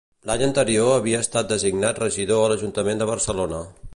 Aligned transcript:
L'any 0.27 0.43
anterior 0.45 0.89
havia 0.93 1.19
estat 1.25 1.51
designat 1.51 2.01
regidor 2.05 2.43
a 2.45 2.49
l'Ajuntament 2.53 3.03
de 3.05 3.11
Barcelona. 3.15 3.63